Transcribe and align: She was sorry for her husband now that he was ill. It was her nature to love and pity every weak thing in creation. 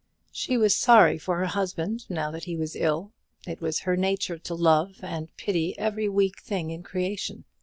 She 0.31 0.57
was 0.57 0.75
sorry 0.75 1.19
for 1.19 1.37
her 1.37 1.45
husband 1.45 2.07
now 2.09 2.31
that 2.31 2.45
he 2.45 2.55
was 2.55 2.75
ill. 2.75 3.11
It 3.45 3.61
was 3.61 3.81
her 3.81 3.95
nature 3.95 4.39
to 4.39 4.55
love 4.55 4.95
and 5.03 5.29
pity 5.37 5.77
every 5.77 6.09
weak 6.09 6.41
thing 6.41 6.71
in 6.71 6.81
creation. 6.81 7.43